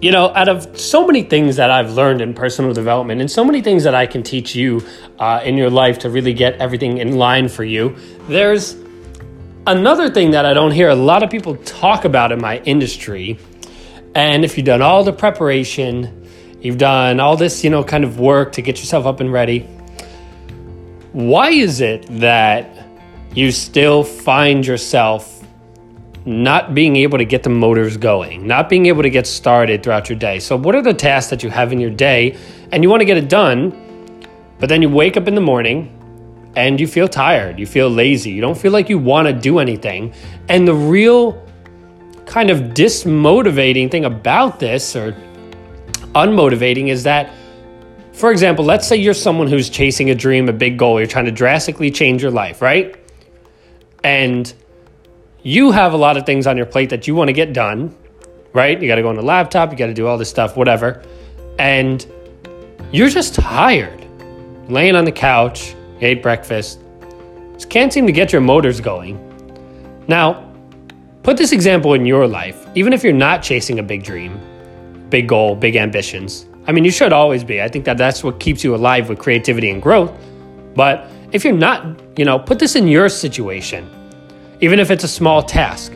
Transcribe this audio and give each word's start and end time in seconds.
you 0.00 0.10
know, 0.10 0.28
out 0.34 0.48
of 0.48 0.78
so 0.80 1.06
many 1.06 1.22
things 1.22 1.56
that 1.56 1.70
I've 1.70 1.92
learned 1.92 2.22
in 2.22 2.32
personal 2.32 2.72
development 2.72 3.20
and 3.20 3.30
so 3.30 3.44
many 3.44 3.60
things 3.60 3.84
that 3.84 3.94
I 3.94 4.06
can 4.06 4.22
teach 4.22 4.54
you 4.54 4.82
uh, 5.18 5.42
in 5.44 5.58
your 5.58 5.68
life 5.68 5.98
to 6.00 6.10
really 6.10 6.32
get 6.32 6.54
everything 6.54 6.98
in 6.98 7.16
line 7.16 7.48
for 7.48 7.64
you, 7.64 7.96
there's 8.26 8.76
another 9.66 10.10
thing 10.10 10.30
that 10.30 10.46
I 10.46 10.54
don't 10.54 10.70
hear 10.70 10.88
a 10.88 10.94
lot 10.94 11.22
of 11.22 11.30
people 11.30 11.56
talk 11.56 12.06
about 12.06 12.32
in 12.32 12.40
my 12.40 12.60
industry. 12.60 13.38
And 14.14 14.42
if 14.42 14.56
you've 14.56 14.66
done 14.66 14.80
all 14.80 15.04
the 15.04 15.12
preparation, 15.12 16.26
you've 16.62 16.78
done 16.78 17.20
all 17.20 17.36
this, 17.36 17.62
you 17.62 17.68
know, 17.68 17.84
kind 17.84 18.04
of 18.04 18.18
work 18.18 18.52
to 18.52 18.62
get 18.62 18.78
yourself 18.78 19.04
up 19.04 19.20
and 19.20 19.30
ready, 19.30 19.60
why 21.12 21.50
is 21.50 21.82
it 21.82 22.06
that 22.20 22.86
you 23.34 23.52
still 23.52 24.02
find 24.02 24.66
yourself 24.66 25.29
not 26.24 26.74
being 26.74 26.96
able 26.96 27.18
to 27.18 27.24
get 27.24 27.42
the 27.42 27.50
motors 27.50 27.96
going, 27.96 28.46
not 28.46 28.68
being 28.68 28.86
able 28.86 29.02
to 29.02 29.10
get 29.10 29.26
started 29.26 29.82
throughout 29.82 30.08
your 30.08 30.18
day. 30.18 30.38
So, 30.38 30.56
what 30.56 30.74
are 30.74 30.82
the 30.82 30.94
tasks 30.94 31.30
that 31.30 31.42
you 31.42 31.50
have 31.50 31.72
in 31.72 31.80
your 31.80 31.90
day 31.90 32.36
and 32.72 32.82
you 32.82 32.90
want 32.90 33.00
to 33.00 33.06
get 33.06 33.16
it 33.16 33.28
done, 33.28 34.26
but 34.58 34.68
then 34.68 34.82
you 34.82 34.88
wake 34.90 35.16
up 35.16 35.26
in 35.28 35.34
the 35.34 35.40
morning 35.40 35.96
and 36.56 36.78
you 36.80 36.86
feel 36.86 37.08
tired, 37.08 37.58
you 37.58 37.66
feel 37.66 37.88
lazy, 37.88 38.30
you 38.30 38.40
don't 38.40 38.58
feel 38.58 38.72
like 38.72 38.88
you 38.88 38.98
want 38.98 39.28
to 39.28 39.32
do 39.32 39.58
anything. 39.58 40.12
And 40.48 40.66
the 40.66 40.74
real 40.74 41.46
kind 42.26 42.50
of 42.50 42.58
dismotivating 42.74 43.90
thing 43.90 44.04
about 44.04 44.60
this 44.60 44.94
or 44.94 45.12
unmotivating 46.14 46.88
is 46.88 47.04
that, 47.04 47.32
for 48.12 48.30
example, 48.30 48.64
let's 48.64 48.86
say 48.86 48.96
you're 48.96 49.14
someone 49.14 49.46
who's 49.46 49.70
chasing 49.70 50.10
a 50.10 50.14
dream, 50.14 50.48
a 50.48 50.52
big 50.52 50.76
goal, 50.76 50.98
you're 50.98 51.06
trying 51.06 51.24
to 51.24 51.32
drastically 51.32 51.90
change 51.90 52.20
your 52.20 52.30
life, 52.30 52.60
right? 52.60 52.96
And 54.04 54.52
you 55.42 55.70
have 55.70 55.92
a 55.92 55.96
lot 55.96 56.16
of 56.16 56.26
things 56.26 56.46
on 56.46 56.56
your 56.56 56.66
plate 56.66 56.90
that 56.90 57.06
you 57.06 57.14
want 57.14 57.28
to 57.28 57.32
get 57.32 57.52
done, 57.52 57.94
right? 58.52 58.80
You 58.80 58.88
got 58.88 58.96
to 58.96 59.02
go 59.02 59.08
on 59.08 59.16
the 59.16 59.22
laptop, 59.22 59.70
you 59.70 59.78
got 59.78 59.86
to 59.86 59.94
do 59.94 60.06
all 60.06 60.18
this 60.18 60.28
stuff, 60.28 60.56
whatever. 60.56 61.02
And 61.58 62.06
you're 62.92 63.08
just 63.08 63.34
tired, 63.34 64.04
laying 64.68 64.96
on 64.96 65.04
the 65.04 65.12
couch, 65.12 65.74
ate 66.00 66.22
breakfast, 66.22 66.80
just 67.54 67.70
can't 67.70 67.92
seem 67.92 68.06
to 68.06 68.12
get 68.12 68.32
your 68.32 68.40
motors 68.40 68.80
going. 68.80 69.18
Now, 70.08 70.50
put 71.22 71.36
this 71.36 71.52
example 71.52 71.94
in 71.94 72.04
your 72.04 72.26
life, 72.26 72.66
even 72.74 72.92
if 72.92 73.04
you're 73.04 73.12
not 73.12 73.42
chasing 73.42 73.78
a 73.78 73.82
big 73.82 74.02
dream, 74.02 74.40
big 75.08 75.28
goal, 75.28 75.54
big 75.54 75.76
ambitions. 75.76 76.46
I 76.66 76.72
mean, 76.72 76.84
you 76.84 76.90
should 76.90 77.12
always 77.12 77.44
be. 77.44 77.62
I 77.62 77.68
think 77.68 77.84
that 77.86 77.96
that's 77.96 78.22
what 78.22 78.40
keeps 78.40 78.62
you 78.62 78.74
alive 78.74 79.08
with 79.08 79.18
creativity 79.18 79.70
and 79.70 79.80
growth. 79.82 80.12
But 80.74 81.06
if 81.32 81.44
you're 81.44 81.52
not, 81.52 82.00
you 82.18 82.24
know, 82.24 82.38
put 82.38 82.58
this 82.58 82.76
in 82.76 82.86
your 82.88 83.08
situation 83.08 83.88
even 84.60 84.78
if 84.78 84.90
it's 84.90 85.04
a 85.04 85.08
small 85.08 85.42
task. 85.42 85.92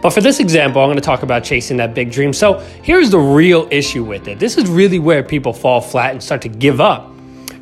But 0.00 0.10
for 0.10 0.20
this 0.20 0.38
example, 0.38 0.80
I'm 0.80 0.86
going 0.86 0.96
to 0.96 1.02
talk 1.02 1.22
about 1.22 1.42
chasing 1.42 1.76
that 1.78 1.94
big 1.94 2.12
dream. 2.12 2.32
So 2.32 2.60
here's 2.82 3.10
the 3.10 3.18
real 3.18 3.66
issue 3.70 4.04
with 4.04 4.28
it. 4.28 4.38
This 4.38 4.56
is 4.56 4.68
really 4.70 4.98
where 4.98 5.22
people 5.22 5.52
fall 5.52 5.80
flat 5.80 6.12
and 6.12 6.22
start 6.22 6.42
to 6.42 6.48
give 6.48 6.80
up. 6.80 7.10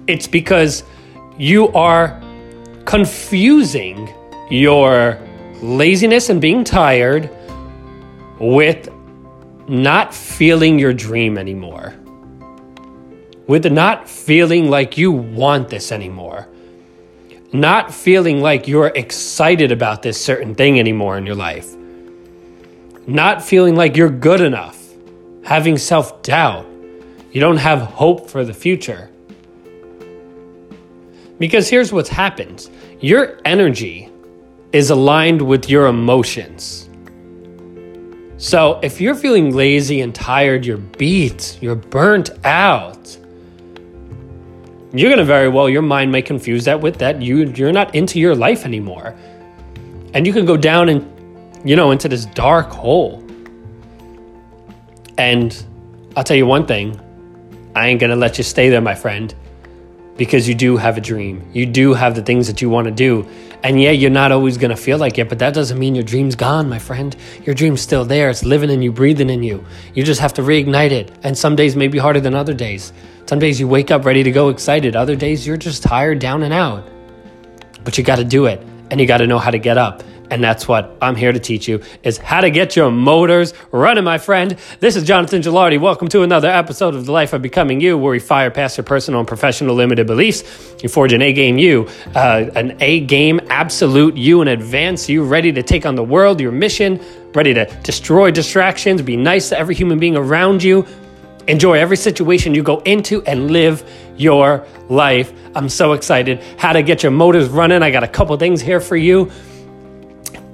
It's 0.06 0.26
because 0.26 0.82
you 1.38 1.68
are 1.68 2.20
confusing 2.84 4.12
your 4.50 5.18
laziness 5.62 6.28
and 6.28 6.40
being 6.40 6.62
tired 6.62 7.30
with 8.38 8.90
not 9.66 10.14
feeling 10.14 10.78
your 10.78 10.92
dream 10.92 11.38
anymore, 11.38 11.94
with 13.46 13.70
not 13.72 14.08
feeling 14.08 14.68
like 14.68 14.98
you 14.98 15.10
want 15.10 15.70
this 15.70 15.90
anymore 15.90 16.46
not 17.60 17.92
feeling 17.92 18.40
like 18.40 18.68
you're 18.68 18.88
excited 18.88 19.72
about 19.72 20.02
this 20.02 20.22
certain 20.22 20.54
thing 20.54 20.78
anymore 20.78 21.18
in 21.18 21.26
your 21.26 21.34
life, 21.34 21.74
not 23.06 23.42
feeling 23.42 23.76
like 23.76 23.96
you're 23.96 24.10
good 24.10 24.40
enough, 24.40 24.82
having 25.44 25.78
self 25.78 26.22
doubt, 26.22 26.66
you 27.32 27.40
don't 27.40 27.58
have 27.58 27.80
hope 27.80 28.30
for 28.30 28.44
the 28.44 28.54
future. 28.54 29.10
Because 31.38 31.68
here's 31.68 31.92
what's 31.92 32.08
happened 32.08 32.68
your 33.00 33.38
energy 33.44 34.10
is 34.72 34.90
aligned 34.90 35.42
with 35.42 35.68
your 35.68 35.86
emotions. 35.86 36.88
So 38.38 38.78
if 38.82 39.00
you're 39.00 39.14
feeling 39.14 39.54
lazy 39.54 40.00
and 40.02 40.14
tired, 40.14 40.66
you're 40.66 40.76
beat, 40.76 41.58
you're 41.60 41.74
burnt 41.74 42.30
out, 42.44 43.16
you're 44.92 45.10
going 45.10 45.18
to 45.18 45.24
very 45.24 45.48
well, 45.48 45.68
your 45.68 45.82
mind 45.82 46.12
may 46.12 46.22
confuse 46.22 46.64
that 46.64 46.80
with 46.80 46.98
that 46.98 47.20
you, 47.20 47.44
you're 47.50 47.72
not 47.72 47.94
into 47.94 48.20
your 48.20 48.34
life 48.34 48.64
anymore. 48.64 49.14
And 50.14 50.26
you 50.26 50.32
can 50.32 50.46
go 50.46 50.56
down 50.56 50.88
and, 50.88 51.68
you 51.68 51.76
know, 51.76 51.90
into 51.90 52.08
this 52.08 52.24
dark 52.26 52.70
hole. 52.70 53.22
And 55.18 55.64
I'll 56.16 56.24
tell 56.24 56.36
you 56.36 56.46
one 56.46 56.66
thing 56.66 57.00
I 57.74 57.88
ain't 57.88 58.00
going 58.00 58.10
to 58.10 58.16
let 58.16 58.38
you 58.38 58.44
stay 58.44 58.70
there, 58.70 58.80
my 58.80 58.94
friend, 58.94 59.34
because 60.16 60.48
you 60.48 60.54
do 60.54 60.76
have 60.76 60.96
a 60.96 61.00
dream. 61.00 61.46
You 61.52 61.66
do 61.66 61.92
have 61.92 62.14
the 62.14 62.22
things 62.22 62.46
that 62.46 62.62
you 62.62 62.70
want 62.70 62.86
to 62.86 62.90
do. 62.90 63.28
And 63.62 63.80
yeah, 63.80 63.90
you're 63.90 64.10
not 64.10 64.32
always 64.32 64.56
going 64.56 64.70
to 64.70 64.76
feel 64.76 64.96
like 64.96 65.18
it, 65.18 65.28
but 65.28 65.38
that 65.40 65.52
doesn't 65.52 65.78
mean 65.78 65.94
your 65.94 66.04
dream's 66.04 66.36
gone, 66.36 66.68
my 66.68 66.78
friend. 66.78 67.14
Your 67.44 67.54
dream's 67.54 67.80
still 67.80 68.04
there. 68.04 68.30
It's 68.30 68.44
living 68.44 68.70
in 68.70 68.80
you, 68.80 68.92
breathing 68.92 69.28
in 69.28 69.42
you. 69.42 69.64
You 69.92 70.04
just 70.04 70.20
have 70.20 70.32
to 70.34 70.42
reignite 70.42 70.92
it. 70.92 71.10
And 71.22 71.36
some 71.36 71.56
days 71.56 71.76
may 71.76 71.88
be 71.88 71.98
harder 71.98 72.20
than 72.20 72.34
other 72.34 72.54
days. 72.54 72.92
Some 73.28 73.40
days 73.40 73.58
you 73.58 73.66
wake 73.66 73.90
up 73.90 74.04
ready 74.04 74.22
to 74.22 74.30
go 74.30 74.50
excited. 74.50 74.94
Other 74.94 75.16
days 75.16 75.44
you're 75.44 75.56
just 75.56 75.82
tired, 75.82 76.20
down 76.20 76.44
and 76.44 76.54
out. 76.54 76.86
But 77.82 77.98
you 77.98 78.04
got 78.04 78.16
to 78.16 78.24
do 78.24 78.46
it 78.46 78.64
and 78.88 79.00
you 79.00 79.06
got 79.08 79.18
to 79.18 79.26
know 79.26 79.40
how 79.40 79.50
to 79.50 79.58
get 79.58 79.76
up. 79.76 80.04
And 80.30 80.42
that's 80.44 80.68
what 80.68 80.96
I'm 81.02 81.16
here 81.16 81.32
to 81.32 81.40
teach 81.40 81.66
you 81.66 81.82
is 82.04 82.18
how 82.18 82.40
to 82.40 82.50
get 82.50 82.76
your 82.76 82.88
motors 82.92 83.52
running, 83.72 84.04
my 84.04 84.18
friend. 84.18 84.56
This 84.78 84.94
is 84.94 85.02
Jonathan 85.02 85.42
Gilardi. 85.42 85.80
Welcome 85.80 86.06
to 86.08 86.22
another 86.22 86.48
episode 86.48 86.94
of 86.94 87.04
The 87.04 87.10
Life 87.10 87.32
of 87.32 87.42
Becoming 87.42 87.80
You, 87.80 87.98
where 87.98 88.12
we 88.12 88.20
fire 88.20 88.50
past 88.52 88.76
your 88.76 88.84
personal 88.84 89.18
and 89.18 89.26
professional 89.26 89.74
limited 89.74 90.06
beliefs. 90.06 90.44
You 90.80 90.88
forge 90.88 91.12
an 91.12 91.22
A 91.22 91.32
game 91.32 91.58
you, 91.58 91.88
uh, 92.14 92.48
an 92.54 92.76
A 92.80 93.00
game 93.00 93.40
absolute 93.50 94.16
you, 94.16 94.40
and 94.40 94.50
advance 94.50 95.08
you, 95.08 95.24
ready 95.24 95.52
to 95.52 95.64
take 95.64 95.84
on 95.84 95.96
the 95.96 96.04
world, 96.04 96.40
your 96.40 96.52
mission, 96.52 97.00
ready 97.34 97.54
to 97.54 97.66
destroy 97.82 98.30
distractions, 98.30 99.02
be 99.02 99.16
nice 99.16 99.48
to 99.48 99.58
every 99.58 99.74
human 99.74 99.98
being 99.98 100.16
around 100.16 100.62
you, 100.62 100.86
Enjoy 101.48 101.78
every 101.78 101.96
situation 101.96 102.54
you 102.54 102.62
go 102.62 102.78
into 102.80 103.22
and 103.24 103.50
live 103.50 103.88
your 104.16 104.66
life. 104.88 105.32
I'm 105.54 105.68
so 105.68 105.92
excited. 105.92 106.42
How 106.58 106.72
to 106.72 106.82
get 106.82 107.02
your 107.02 107.12
motors 107.12 107.48
running. 107.48 107.82
I 107.82 107.90
got 107.90 108.02
a 108.02 108.08
couple 108.08 108.36
things 108.36 108.60
here 108.60 108.80
for 108.80 108.96
you. 108.96 109.30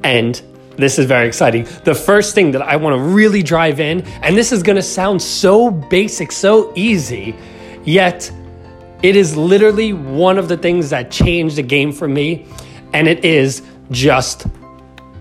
And 0.04 0.41
this 0.76 0.98
is 0.98 1.06
very 1.06 1.26
exciting. 1.26 1.66
The 1.84 1.94
first 1.94 2.34
thing 2.34 2.52
that 2.52 2.62
I 2.62 2.76
want 2.76 2.97
to 2.97 3.02
really 3.02 3.42
drive 3.42 3.81
in, 3.81 4.02
and 4.22 4.36
this 4.36 4.52
is 4.52 4.62
going 4.62 4.76
to 4.76 4.82
sound 4.82 5.22
so 5.22 5.70
basic, 5.70 6.32
so 6.32 6.72
easy, 6.75 7.36
yet 7.84 8.31
it 9.02 9.16
is 9.16 9.36
literally 9.36 9.92
one 9.92 10.38
of 10.38 10.48
the 10.48 10.56
things 10.56 10.91
that 10.91 11.10
changed 11.10 11.56
the 11.56 11.62
game 11.62 11.92
for 11.92 12.06
me. 12.06 12.47
And 12.92 13.08
it 13.08 13.25
is 13.25 13.62
just 13.91 14.47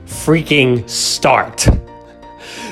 freaking 0.05 0.89
start. 0.89 1.67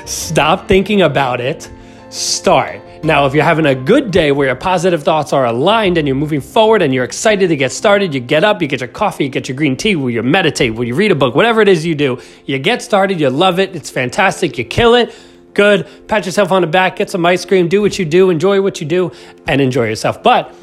Stop 0.04 0.68
thinking 0.68 1.02
about 1.02 1.40
it. 1.40 1.70
Start. 2.10 2.80
Now, 3.02 3.24
if 3.24 3.32
you're 3.32 3.44
having 3.44 3.64
a 3.64 3.74
good 3.74 4.10
day 4.10 4.30
where 4.30 4.48
your 4.48 4.56
positive 4.56 5.02
thoughts 5.02 5.32
are 5.32 5.46
aligned 5.46 5.96
and 5.96 6.06
you're 6.06 6.14
moving 6.14 6.42
forward 6.42 6.82
and 6.82 6.92
you're 6.92 7.04
excited 7.04 7.48
to 7.48 7.56
get 7.56 7.72
started, 7.72 8.12
you 8.12 8.20
get 8.20 8.44
up, 8.44 8.60
you 8.60 8.68
get 8.68 8.80
your 8.80 8.88
coffee, 8.88 9.24
you 9.24 9.30
get 9.30 9.48
your 9.48 9.56
green 9.56 9.74
tea, 9.74 9.96
will 9.96 10.10
you 10.10 10.22
meditate, 10.22 10.74
will 10.74 10.84
you 10.84 10.94
read 10.94 11.10
a 11.10 11.14
book, 11.14 11.34
whatever 11.34 11.62
it 11.62 11.68
is 11.68 11.86
you 11.86 11.94
do, 11.94 12.20
you 12.44 12.58
get 12.58 12.82
started, 12.82 13.18
you 13.18 13.30
love 13.30 13.58
it, 13.58 13.74
it's 13.74 13.88
fantastic, 13.88 14.58
you 14.58 14.64
kill 14.64 14.94
it, 14.94 15.14
good, 15.54 15.88
pat 16.08 16.26
yourself 16.26 16.52
on 16.52 16.60
the 16.60 16.68
back, 16.68 16.96
get 16.96 17.08
some 17.08 17.24
ice 17.24 17.46
cream, 17.46 17.68
do 17.68 17.80
what 17.80 17.98
you 17.98 18.04
do, 18.04 18.28
enjoy 18.28 18.60
what 18.60 18.82
you 18.82 18.86
do, 18.86 19.10
and 19.46 19.62
enjoy 19.62 19.88
yourself. 19.88 20.22
But 20.22 20.54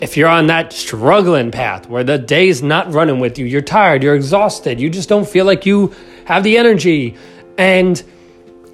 if 0.00 0.16
you're 0.16 0.28
on 0.28 0.48
that 0.48 0.72
struggling 0.72 1.52
path 1.52 1.88
where 1.88 2.02
the 2.02 2.18
day's 2.18 2.64
not 2.64 2.92
running 2.92 3.20
with 3.20 3.38
you, 3.38 3.46
you're 3.46 3.62
tired, 3.62 4.02
you're 4.02 4.16
exhausted, 4.16 4.80
you 4.80 4.90
just 4.90 5.08
don't 5.08 5.28
feel 5.28 5.44
like 5.44 5.64
you 5.64 5.94
have 6.24 6.42
the 6.42 6.58
energy, 6.58 7.16
and 7.56 8.02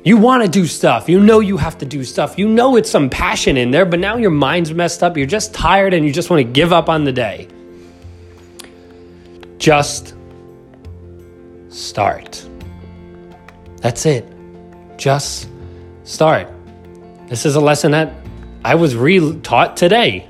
you 0.05 0.17
want 0.17 0.43
to 0.43 0.49
do 0.49 0.67
stuff. 0.67 1.09
You 1.09 1.21
know 1.21 1.41
you 1.41 1.57
have 1.57 1.79
to 1.79 1.87
do 1.87 2.03
stuff. 2.03 2.37
You 2.37 2.49
know 2.49 2.77
it's 2.77 2.91
some 2.91 3.09
passion 3.09 3.57
in 3.57 3.71
there, 3.71 3.85
but 3.85 4.01
now 4.01 4.17
your 4.17 4.31
mind's 4.31 4.75
messed 4.75 5.03
up. 5.03 5.17
You're 5.17 5.27
just 5.27 5.55
tired 5.55 5.95
and 5.95 6.05
you 6.05 6.13
just 6.13 6.29
want 6.29 6.41
to 6.41 6.53
give 6.53 6.73
up 6.73 6.89
on 6.89 7.05
the 7.05 7.13
day. 7.13 7.49
Just 9.59 10.15
start. 11.69 12.45
That's 13.77 14.05
it. 14.07 14.27
Just 14.97 15.49
start. 16.03 16.49
This 17.29 17.47
is 17.47 17.55
a 17.55 17.61
lesson 17.61 17.93
that 17.93 18.13
I 18.65 18.75
was 18.75 18.97
re 18.97 19.39
taught 19.41 19.77
today. 19.77 20.29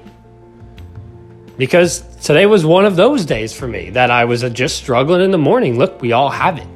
Because 1.56 2.00
today 2.24 2.44
was 2.44 2.66
one 2.66 2.84
of 2.84 2.96
those 2.96 3.24
days 3.24 3.52
for 3.54 3.66
me 3.66 3.90
that 3.90 4.10
I 4.10 4.24
was 4.24 4.44
uh, 4.44 4.48
just 4.50 4.76
struggling 4.76 5.22
in 5.22 5.30
the 5.30 5.38
morning. 5.38 5.78
Look, 5.78 6.02
we 6.02 6.12
all 6.12 6.30
have 6.30 6.58
it. 6.58 6.66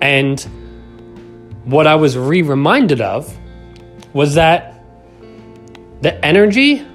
And 0.00 0.44
what 1.64 1.86
I 1.86 1.94
was 1.94 2.16
re 2.16 2.42
reminded 2.42 3.00
of 3.00 3.36
was 4.12 4.34
that 4.34 4.82
the 6.02 6.22
energy 6.24 6.86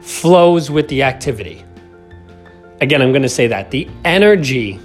flows 0.00 0.70
with 0.70 0.88
the 0.88 1.02
activity. 1.02 1.64
Again, 2.80 3.02
I'm 3.02 3.12
going 3.12 3.22
to 3.22 3.28
say 3.28 3.46
that 3.48 3.70
the 3.70 3.88
energy 4.04 4.80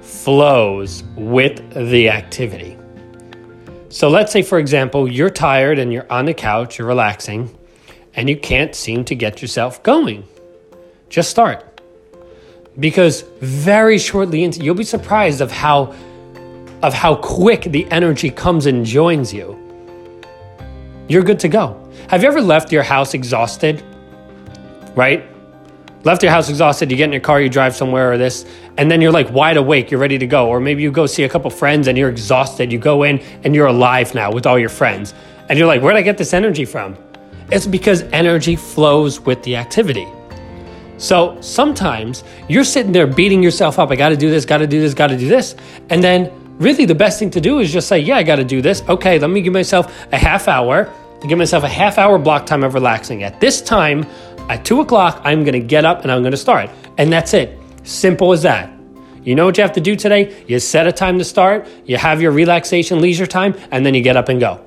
flows 0.00 1.02
with 1.16 1.90
the 1.90 2.08
activity. 2.08 2.76
So 3.88 4.08
let's 4.08 4.32
say, 4.32 4.42
for 4.42 4.58
example, 4.58 5.10
you're 5.10 5.30
tired 5.30 5.78
and 5.78 5.92
you're 5.92 6.10
on 6.10 6.24
the 6.24 6.34
couch, 6.34 6.78
you're 6.78 6.88
relaxing, 6.88 7.56
and 8.14 8.28
you 8.28 8.36
can't 8.36 8.74
seem 8.74 9.04
to 9.04 9.14
get 9.14 9.40
yourself 9.40 9.82
going. 9.82 10.24
Just 11.08 11.30
start. 11.30 11.80
Because 12.78 13.22
very 13.40 13.98
shortly 13.98 14.42
into 14.42 14.64
you'll 14.64 14.74
be 14.74 14.84
surprised 14.84 15.40
of 15.40 15.52
how 15.52 15.94
of 16.84 16.92
how 16.92 17.14
quick 17.16 17.62
the 17.62 17.90
energy 17.90 18.30
comes 18.30 18.66
and 18.66 18.84
joins 18.84 19.32
you. 19.32 19.58
You're 21.08 21.22
good 21.22 21.40
to 21.40 21.48
go. 21.48 21.80
Have 22.08 22.22
you 22.22 22.28
ever 22.28 22.40
left 22.40 22.70
your 22.70 22.82
house 22.82 23.14
exhausted? 23.14 23.82
Right? 24.94 25.24
Left 26.04 26.22
your 26.22 26.30
house 26.30 26.50
exhausted, 26.50 26.90
you 26.90 26.98
get 26.98 27.04
in 27.04 27.12
your 27.12 27.22
car, 27.22 27.40
you 27.40 27.48
drive 27.48 27.74
somewhere 27.74 28.12
or 28.12 28.18
this, 28.18 28.44
and 28.76 28.90
then 28.90 29.00
you're 29.00 29.10
like 29.10 29.30
wide 29.30 29.56
awake, 29.56 29.90
you're 29.90 30.00
ready 30.00 30.18
to 30.18 30.26
go. 30.26 30.48
Or 30.48 30.60
maybe 30.60 30.82
you 30.82 30.92
go 30.92 31.06
see 31.06 31.24
a 31.24 31.28
couple 31.28 31.50
friends 31.50 31.88
and 31.88 31.96
you're 31.96 32.10
exhausted. 32.10 32.70
You 32.70 32.78
go 32.78 33.04
in 33.04 33.20
and 33.42 33.54
you're 33.54 33.68
alive 33.68 34.14
now 34.14 34.30
with 34.30 34.46
all 34.46 34.58
your 34.58 34.68
friends. 34.68 35.14
And 35.48 35.58
you're 35.58 35.66
like, 35.66 35.80
where'd 35.80 35.96
I 35.96 36.02
get 36.02 36.18
this 36.18 36.34
energy 36.34 36.66
from? 36.66 36.98
It's 37.50 37.66
because 37.66 38.02
energy 38.12 38.56
flows 38.56 39.20
with 39.20 39.42
the 39.42 39.56
activity. 39.56 40.06
So 40.98 41.40
sometimes 41.40 42.22
you're 42.48 42.64
sitting 42.64 42.92
there 42.92 43.06
beating 43.06 43.42
yourself 43.42 43.78
up. 43.78 43.90
I 43.90 43.96
got 43.96 44.10
to 44.10 44.16
do 44.16 44.30
this, 44.30 44.44
got 44.44 44.58
to 44.58 44.66
do 44.66 44.80
this, 44.80 44.92
got 44.92 45.06
to 45.06 45.16
do 45.16 45.28
this. 45.28 45.56
And 45.88 46.04
then 46.04 46.30
really 46.58 46.84
the 46.84 46.94
best 46.94 47.18
thing 47.18 47.30
to 47.30 47.40
do 47.40 47.58
is 47.58 47.72
just 47.72 47.88
say, 47.88 47.98
yeah, 47.98 48.16
I 48.16 48.22
got 48.22 48.36
to 48.36 48.44
do 48.44 48.62
this. 48.62 48.82
Okay, 48.88 49.18
let 49.18 49.30
me 49.30 49.42
give 49.42 49.52
myself 49.52 49.92
a 50.12 50.18
half 50.18 50.48
hour 50.48 50.92
give 51.28 51.38
myself 51.38 51.64
a 51.64 51.68
half 51.68 51.98
hour 51.98 52.18
block 52.18 52.46
time 52.46 52.62
of 52.62 52.74
relaxing. 52.74 53.22
At 53.22 53.40
this 53.40 53.60
time, 53.60 54.06
at 54.48 54.64
two 54.64 54.80
o'clock, 54.80 55.20
I'm 55.24 55.42
going 55.42 55.60
to 55.60 55.66
get 55.66 55.84
up 55.84 56.02
and 56.02 56.12
I'm 56.12 56.22
going 56.22 56.32
to 56.32 56.36
start. 56.38 56.70
And 56.98 57.12
that's 57.12 57.34
it. 57.34 57.58
Simple 57.82 58.32
as 58.32 58.42
that. 58.42 58.70
You 59.22 59.34
know 59.34 59.46
what 59.46 59.56
you 59.56 59.62
have 59.62 59.72
to 59.72 59.80
do 59.80 59.96
today? 59.96 60.44
You 60.46 60.58
set 60.58 60.86
a 60.86 60.92
time 60.92 61.18
to 61.18 61.24
start, 61.24 61.66
you 61.86 61.96
have 61.96 62.20
your 62.20 62.30
relaxation 62.30 63.00
leisure 63.00 63.26
time, 63.26 63.54
and 63.70 63.84
then 63.84 63.94
you 63.94 64.02
get 64.02 64.16
up 64.16 64.28
and 64.28 64.38
go. 64.38 64.62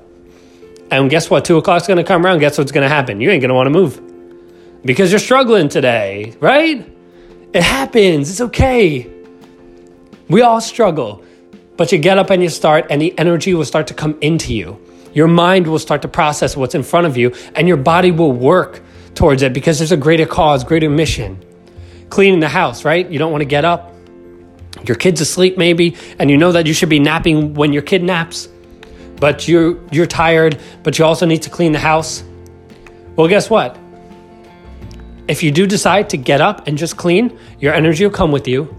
And 0.90 1.08
guess 1.08 1.30
what? 1.30 1.44
Two 1.44 1.58
o'clock's 1.58 1.86
going 1.86 1.98
to 1.98 2.04
come 2.04 2.26
around. 2.26 2.40
Guess 2.40 2.58
what's 2.58 2.72
going 2.72 2.82
to 2.82 2.88
happen? 2.88 3.20
You 3.20 3.30
ain't 3.30 3.40
going 3.40 3.50
to 3.50 3.54
want 3.54 3.66
to 3.66 3.70
move 3.70 4.02
because 4.84 5.12
you're 5.12 5.20
struggling 5.20 5.68
today, 5.68 6.34
right? 6.40 6.90
It 7.52 7.62
happens. 7.62 8.30
It's 8.30 8.40
okay. 8.40 9.08
We 10.28 10.42
all 10.42 10.60
struggle. 10.60 11.24
But 11.78 11.92
you 11.92 11.98
get 11.98 12.18
up 12.18 12.28
and 12.30 12.42
you 12.42 12.48
start, 12.48 12.88
and 12.90 13.00
the 13.00 13.16
energy 13.16 13.54
will 13.54 13.64
start 13.64 13.86
to 13.86 13.94
come 13.94 14.18
into 14.20 14.52
you. 14.52 14.78
Your 15.14 15.28
mind 15.28 15.68
will 15.68 15.78
start 15.78 16.02
to 16.02 16.08
process 16.08 16.56
what's 16.56 16.74
in 16.74 16.82
front 16.82 17.06
of 17.06 17.16
you, 17.16 17.32
and 17.54 17.68
your 17.68 17.76
body 17.76 18.10
will 18.10 18.32
work 18.32 18.82
towards 19.14 19.42
it 19.42 19.52
because 19.52 19.78
there's 19.78 19.92
a 19.92 19.96
greater 19.96 20.26
cause, 20.26 20.64
greater 20.64 20.90
mission. 20.90 21.42
Cleaning 22.10 22.40
the 22.40 22.48
house, 22.48 22.84
right? 22.84 23.08
You 23.08 23.20
don't 23.20 23.30
want 23.30 23.42
to 23.42 23.48
get 23.48 23.64
up. 23.64 23.94
Your 24.86 24.96
kid's 24.96 25.20
asleep, 25.20 25.56
maybe, 25.56 25.96
and 26.18 26.28
you 26.30 26.36
know 26.36 26.50
that 26.50 26.66
you 26.66 26.74
should 26.74 26.88
be 26.88 26.98
napping 26.98 27.54
when 27.54 27.72
your 27.72 27.82
kid 27.82 28.02
naps, 28.02 28.48
but 29.20 29.46
you're, 29.46 29.78
you're 29.92 30.06
tired, 30.06 30.60
but 30.82 30.98
you 30.98 31.04
also 31.04 31.26
need 31.26 31.42
to 31.42 31.50
clean 31.50 31.70
the 31.70 31.78
house. 31.78 32.24
Well, 33.14 33.28
guess 33.28 33.48
what? 33.48 33.78
If 35.28 35.44
you 35.44 35.52
do 35.52 35.64
decide 35.64 36.10
to 36.10 36.16
get 36.16 36.40
up 36.40 36.66
and 36.66 36.76
just 36.76 36.96
clean, 36.96 37.38
your 37.60 37.72
energy 37.72 38.04
will 38.04 38.12
come 38.12 38.32
with 38.32 38.48
you. 38.48 38.74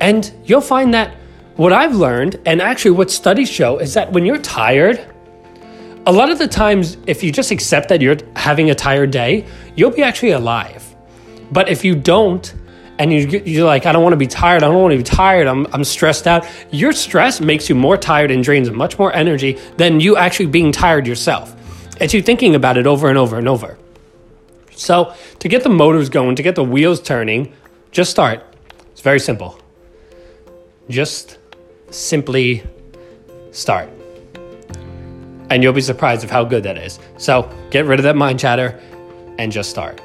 And 0.00 0.32
you'll 0.44 0.60
find 0.60 0.94
that 0.94 1.14
what 1.58 1.72
I've 1.72 1.96
learned, 1.96 2.38
and 2.46 2.62
actually 2.62 2.92
what 2.92 3.10
studies 3.10 3.50
show, 3.50 3.78
is 3.78 3.92
that 3.94 4.12
when 4.12 4.24
you're 4.24 4.38
tired, 4.38 5.04
a 6.06 6.12
lot 6.12 6.30
of 6.30 6.38
the 6.38 6.46
times, 6.46 6.96
if 7.08 7.24
you 7.24 7.32
just 7.32 7.50
accept 7.50 7.88
that 7.88 8.00
you're 8.00 8.16
having 8.36 8.70
a 8.70 8.76
tired 8.76 9.10
day, 9.10 9.44
you'll 9.74 9.90
be 9.90 10.04
actually 10.04 10.30
alive. 10.30 10.94
But 11.50 11.68
if 11.68 11.84
you 11.84 11.96
don't, 11.96 12.54
and 13.00 13.12
you, 13.12 13.42
you're 13.44 13.66
like, 13.66 13.86
I 13.86 13.92
don't 13.92 14.04
want 14.04 14.12
to 14.12 14.18
be 14.18 14.28
tired, 14.28 14.62
I 14.62 14.68
don't 14.68 14.80
want 14.80 14.92
to 14.92 14.98
be 14.98 15.02
tired, 15.02 15.48
I'm, 15.48 15.66
I'm 15.72 15.82
stressed 15.82 16.28
out, 16.28 16.46
your 16.70 16.92
stress 16.92 17.40
makes 17.40 17.68
you 17.68 17.74
more 17.74 17.96
tired 17.96 18.30
and 18.30 18.44
drains 18.44 18.70
much 18.70 18.96
more 18.96 19.12
energy 19.12 19.58
than 19.78 19.98
you 19.98 20.16
actually 20.16 20.46
being 20.46 20.70
tired 20.70 21.08
yourself. 21.08 21.56
It's 22.00 22.14
you 22.14 22.22
thinking 22.22 22.54
about 22.54 22.78
it 22.78 22.86
over 22.86 23.08
and 23.08 23.18
over 23.18 23.36
and 23.36 23.48
over. 23.48 23.76
So, 24.76 25.12
to 25.40 25.48
get 25.48 25.64
the 25.64 25.70
motors 25.70 26.08
going, 26.08 26.36
to 26.36 26.42
get 26.44 26.54
the 26.54 26.62
wheels 26.62 27.02
turning, 27.02 27.52
just 27.90 28.12
start. 28.12 28.44
It's 28.92 29.00
very 29.00 29.18
simple. 29.18 29.58
Just 30.88 31.37
simply 31.90 32.62
start. 33.52 33.88
And 35.50 35.62
you'll 35.62 35.72
be 35.72 35.80
surprised 35.80 36.24
of 36.24 36.30
how 36.30 36.44
good 36.44 36.62
that 36.64 36.76
is. 36.76 36.98
So, 37.16 37.50
get 37.70 37.86
rid 37.86 37.98
of 37.98 38.04
that 38.04 38.16
mind 38.16 38.38
chatter 38.38 38.78
and 39.38 39.50
just 39.50 39.70
start. 39.70 40.00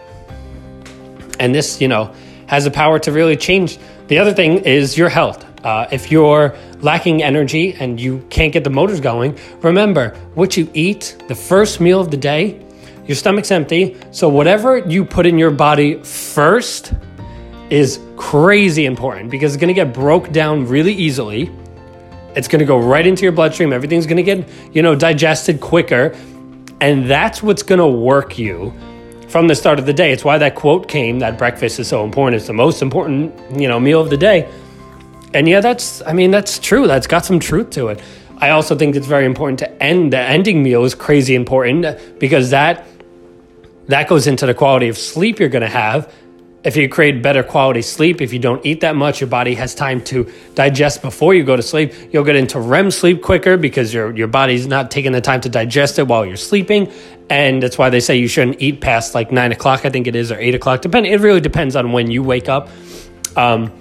And 1.39 1.53
this, 1.53 1.81
you 1.81 1.87
know, 1.87 2.13
has 2.47 2.63
the 2.63 2.71
power 2.71 2.99
to 2.99 3.11
really 3.11 3.35
change. 3.35 3.77
The 4.07 4.19
other 4.19 4.33
thing 4.33 4.59
is 4.59 4.97
your 4.97 5.09
health. 5.09 5.45
Uh, 5.65 5.87
if 5.91 6.11
you're 6.11 6.55
lacking 6.79 7.23
energy 7.23 7.73
and 7.73 7.99
you 7.99 8.25
can't 8.29 8.51
get 8.51 8.63
the 8.63 8.69
motors 8.69 8.99
going, 8.99 9.37
remember 9.61 10.15
what 10.33 10.57
you 10.57 10.69
eat, 10.73 11.15
the 11.27 11.35
first 11.35 11.79
meal 11.79 12.01
of 12.01 12.11
the 12.11 12.17
day, 12.17 12.61
your 13.05 13.15
stomach's 13.15 13.51
empty. 13.51 13.97
So, 14.11 14.29
whatever 14.29 14.77
you 14.77 15.03
put 15.03 15.25
in 15.25 15.37
your 15.37 15.51
body 15.51 16.01
first 16.03 16.93
is 17.69 17.99
crazy 18.17 18.85
important 18.85 19.31
because 19.31 19.55
it's 19.55 19.61
to 19.61 19.73
get 19.73 19.93
broke 19.93 20.31
down 20.31 20.67
really 20.67 20.93
easily. 20.93 21.51
It's 22.35 22.47
going 22.47 22.59
to 22.59 22.65
go 22.65 22.79
right 22.79 23.05
into 23.05 23.23
your 23.23 23.31
bloodstream. 23.31 23.73
Everything's 23.73 24.05
going 24.05 24.17
to 24.17 24.23
get, 24.23 24.47
you 24.73 24.81
know, 24.81 24.95
digested 24.95 25.61
quicker. 25.61 26.15
And 26.81 27.09
that's 27.09 27.41
what's 27.43 27.63
going 27.63 27.79
to 27.79 27.87
work 27.87 28.37
you 28.37 28.73
from 29.27 29.47
the 29.47 29.55
start 29.55 29.79
of 29.79 29.85
the 29.85 29.93
day. 29.93 30.11
It's 30.11 30.23
why 30.23 30.37
that 30.37 30.55
quote 30.55 30.87
came 30.87 31.19
that 31.19 31.37
breakfast 31.37 31.79
is 31.79 31.87
so 31.87 32.03
important. 32.03 32.35
It's 32.35 32.47
the 32.47 32.53
most 32.53 32.81
important, 32.81 33.33
you 33.59 33.67
know, 33.67 33.79
meal 33.79 34.01
of 34.01 34.09
the 34.09 34.17
day. 34.17 34.49
And 35.33 35.47
yeah, 35.47 35.61
that's, 35.61 36.01
I 36.05 36.13
mean, 36.13 36.31
that's 36.31 36.59
true. 36.59 36.85
That's 36.87 37.07
got 37.07 37.25
some 37.25 37.39
truth 37.39 37.71
to 37.71 37.87
it. 37.87 38.01
I 38.37 38.49
also 38.49 38.75
think 38.75 38.95
it's 38.95 39.07
very 39.07 39.25
important 39.25 39.59
to 39.59 39.83
end 39.83 40.13
the 40.13 40.19
ending 40.19 40.61
meal 40.61 40.83
is 40.83 40.93
crazy 40.93 41.33
important 41.33 42.19
because 42.19 42.49
that 42.49 42.85
that 43.87 44.07
goes 44.07 44.27
into 44.27 44.45
the 44.45 44.53
quality 44.53 44.87
of 44.89 44.97
sleep 44.97 45.39
you're 45.39 45.49
going 45.49 45.61
to 45.61 45.67
have. 45.67 46.13
If 46.63 46.77
you 46.77 46.87
create 46.87 47.21
better 47.21 47.43
quality 47.43 47.81
sleep, 47.81 48.21
if 48.21 48.31
you 48.31 48.39
don't 48.39 48.65
eat 48.65 48.79
that 48.81 48.95
much, 48.95 49.19
your 49.19 49.27
body 49.27 49.53
has 49.55 49.75
time 49.75 50.01
to 50.05 50.31
digest 50.55 51.01
before 51.01 51.33
you 51.33 51.43
go 51.43 51.57
to 51.57 51.61
sleep. 51.61 51.93
You'll 52.11 52.23
get 52.23 52.37
into 52.37 52.59
REM 52.59 52.89
sleep 52.89 53.21
quicker 53.21 53.57
because 53.57 53.93
your, 53.93 54.15
your 54.15 54.27
body's 54.27 54.65
not 54.65 54.89
taking 54.89 55.11
the 55.11 55.19
time 55.19 55.41
to 55.41 55.49
digest 55.49 55.99
it 55.99 56.07
while 56.07 56.25
you're 56.25 56.37
sleeping. 56.37 56.89
And 57.29 57.61
that's 57.61 57.77
why 57.77 57.89
they 57.89 57.99
say 57.99 58.17
you 58.17 58.29
shouldn't 58.29 58.61
eat 58.61 58.79
past 58.79 59.13
like 59.13 59.29
nine 59.31 59.51
o'clock, 59.51 59.85
I 59.85 59.89
think 59.89 60.07
it 60.07 60.15
is, 60.15 60.31
or 60.31 60.39
eight 60.39 60.55
o'clock. 60.55 60.81
Depend. 60.81 61.05
It 61.05 61.19
really 61.19 61.41
depends 61.41 61.75
on 61.75 61.91
when 61.91 62.09
you 62.09 62.23
wake 62.23 62.47
up. 62.47 62.69
Um, 63.35 63.71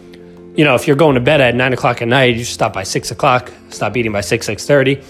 you 0.57 0.65
know, 0.65 0.75
if 0.75 0.87
you're 0.87 0.97
going 0.97 1.15
to 1.15 1.21
bed 1.21 1.41
at 1.41 1.55
nine 1.55 1.73
o'clock 1.73 2.03
at 2.03 2.09
night, 2.09 2.37
you 2.37 2.45
should 2.45 2.55
stop 2.55 2.73
by 2.73 2.83
six 2.83 3.11
o'clock. 3.13 3.53
Stop 3.71 3.97
eating 3.97 4.13
by 4.13 4.23
six 4.23 4.45
six 4.45 4.67
thirty. 4.67 5.01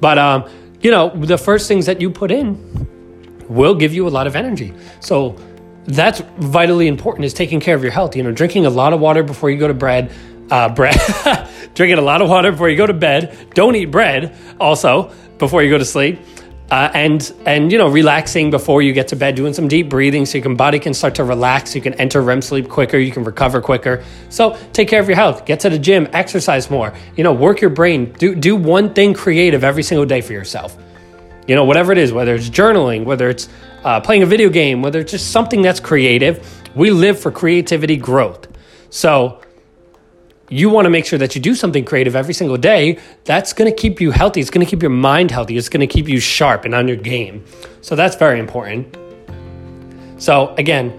But 0.00 0.16
um, 0.18 0.48
you 0.80 0.90
know, 0.90 1.10
the 1.10 1.38
first 1.38 1.66
things 1.66 1.86
that 1.86 2.00
you 2.00 2.10
put 2.10 2.30
in 2.30 2.86
will 3.48 3.74
give 3.74 3.92
you 3.92 4.06
a 4.06 4.10
lot 4.10 4.26
of 4.26 4.36
energy. 4.36 4.72
So 5.00 5.36
that's 5.86 6.20
vitally 6.38 6.88
important 6.88 7.24
is 7.24 7.34
taking 7.34 7.60
care 7.60 7.74
of 7.74 7.82
your 7.82 7.92
health. 7.92 8.16
You 8.16 8.22
know, 8.22 8.32
drinking 8.32 8.66
a 8.66 8.70
lot 8.70 8.92
of 8.92 9.00
water 9.00 9.22
before 9.22 9.50
you 9.50 9.58
go 9.58 9.68
to 9.68 9.74
bed. 9.74 10.12
Uh, 10.50 10.68
bread, 10.68 10.96
drinking 11.74 11.98
a 11.98 12.02
lot 12.02 12.22
of 12.22 12.28
water 12.28 12.52
before 12.52 12.68
you 12.68 12.76
go 12.76 12.86
to 12.86 12.94
bed. 12.94 13.36
Don't 13.54 13.74
eat 13.74 13.86
bread 13.86 14.36
also 14.60 15.12
before 15.38 15.62
you 15.62 15.70
go 15.70 15.78
to 15.78 15.84
sleep. 15.84 16.20
Uh, 16.70 16.90
and 16.94 17.32
and 17.46 17.70
you 17.70 17.78
know 17.78 17.88
relaxing 17.88 18.50
before 18.50 18.82
you 18.82 18.92
get 18.92 19.06
to 19.06 19.14
bed 19.14 19.36
doing 19.36 19.52
some 19.52 19.68
deep 19.68 19.88
breathing 19.88 20.26
so 20.26 20.38
your 20.38 20.54
body 20.56 20.80
can 20.80 20.92
start 20.92 21.14
to 21.14 21.22
relax 21.22 21.76
you 21.76 21.80
can 21.80 21.94
enter 21.94 22.20
rem 22.20 22.42
sleep 22.42 22.68
quicker 22.68 22.98
you 22.98 23.12
can 23.12 23.22
recover 23.22 23.60
quicker 23.60 24.02
so 24.30 24.58
take 24.72 24.88
care 24.88 25.00
of 25.00 25.06
your 25.06 25.14
health 25.14 25.46
get 25.46 25.60
to 25.60 25.70
the 25.70 25.78
gym 25.78 26.08
exercise 26.12 26.68
more 26.68 26.92
you 27.16 27.22
know 27.22 27.32
work 27.32 27.60
your 27.60 27.70
brain 27.70 28.12
do 28.18 28.34
do 28.34 28.56
one 28.56 28.92
thing 28.92 29.14
creative 29.14 29.62
every 29.62 29.84
single 29.84 30.04
day 30.04 30.20
for 30.20 30.32
yourself 30.32 30.76
you 31.46 31.54
know, 31.54 31.64
whatever 31.64 31.92
it 31.92 31.98
is, 31.98 32.12
whether 32.12 32.34
it's 32.34 32.50
journaling, 32.50 33.04
whether 33.04 33.30
it's 33.30 33.48
uh, 33.86 34.00
playing 34.00 34.24
a 34.24 34.26
video 34.26 34.50
game, 34.50 34.82
whether 34.82 34.98
it's 34.98 35.12
just 35.12 35.30
something 35.30 35.62
that's 35.62 35.78
creative, 35.78 36.44
we 36.74 36.90
live 36.90 37.18
for 37.18 37.30
creativity 37.30 37.96
growth. 37.96 38.48
So, 38.90 39.40
you 40.48 40.70
want 40.70 40.86
to 40.86 40.90
make 40.90 41.06
sure 41.06 41.18
that 41.20 41.34
you 41.34 41.40
do 41.40 41.54
something 41.54 41.84
creative 41.84 42.14
every 42.14 42.34
single 42.34 42.56
day. 42.56 42.98
That's 43.24 43.52
going 43.52 43.70
to 43.70 43.76
keep 43.76 44.00
you 44.00 44.10
healthy. 44.10 44.40
It's 44.40 44.50
going 44.50 44.64
to 44.64 44.70
keep 44.70 44.82
your 44.82 44.90
mind 44.90 45.30
healthy. 45.30 45.56
It's 45.56 45.68
going 45.68 45.80
to 45.80 45.86
keep 45.86 46.08
you 46.08 46.20
sharp 46.20 46.64
and 46.64 46.74
on 46.74 46.88
your 46.88 46.96
game. 46.96 47.44
So, 47.80 47.94
that's 47.94 48.16
very 48.16 48.40
important. 48.40 48.96
So, 50.18 50.52
again, 50.56 50.92